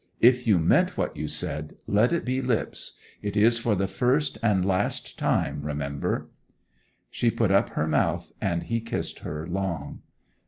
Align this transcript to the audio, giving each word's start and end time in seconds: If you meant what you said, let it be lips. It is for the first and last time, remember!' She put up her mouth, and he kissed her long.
If 0.19 0.47
you 0.47 0.57
meant 0.57 0.97
what 0.97 1.15
you 1.15 1.27
said, 1.27 1.75
let 1.85 2.11
it 2.11 2.25
be 2.25 2.41
lips. 2.41 2.93
It 3.21 3.37
is 3.37 3.59
for 3.59 3.75
the 3.75 3.87
first 3.87 4.39
and 4.41 4.65
last 4.65 5.19
time, 5.19 5.61
remember!' 5.61 6.27
She 7.11 7.29
put 7.29 7.51
up 7.51 7.69
her 7.77 7.85
mouth, 7.85 8.31
and 8.41 8.63
he 8.63 8.79
kissed 8.81 9.19
her 9.19 9.45
long. 9.45 10.01